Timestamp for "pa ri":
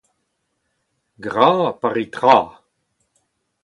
1.79-2.05